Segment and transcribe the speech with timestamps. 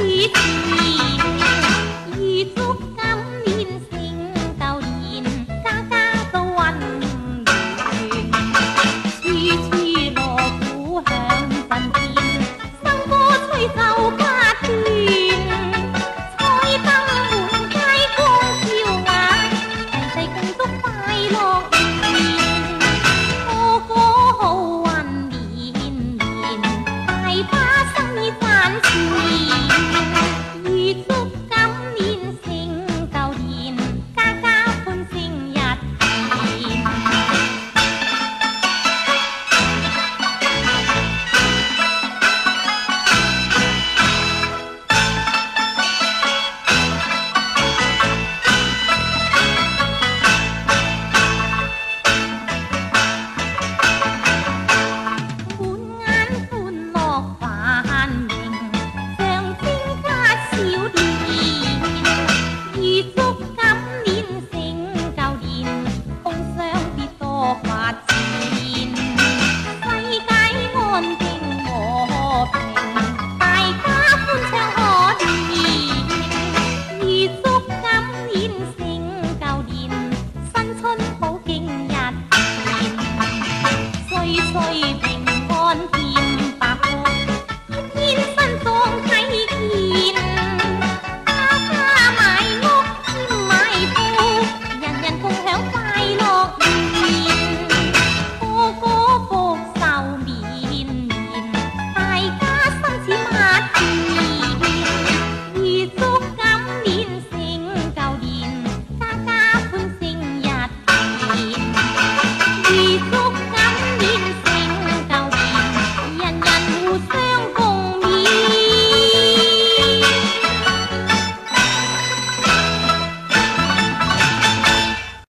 [0.00, 0.30] e
[0.78, 1.11] e